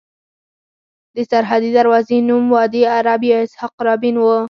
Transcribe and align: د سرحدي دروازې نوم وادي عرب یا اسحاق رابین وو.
د 1.15 1.17
سرحدي 1.31 1.69
دروازې 1.77 2.17
نوم 2.29 2.43
وادي 2.55 2.81
عرب 2.95 3.21
یا 3.31 3.37
اسحاق 3.45 3.73
رابین 3.87 4.15
وو. 4.19 4.33